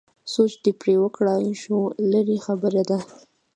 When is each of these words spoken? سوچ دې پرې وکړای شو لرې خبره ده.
سوچ 0.33 0.51
دې 0.63 0.71
پرې 0.81 0.93
وکړای 1.03 1.45
شو 1.61 1.77
لرې 2.11 2.37
خبره 2.45 2.81
ده. 2.89 2.97